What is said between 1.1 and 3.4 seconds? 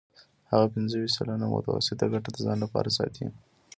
سلنه متوسطه ګټه د ځان لپاره ساتي